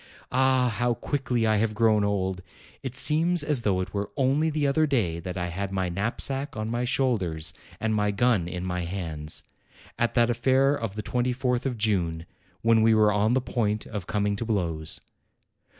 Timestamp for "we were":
12.81-13.13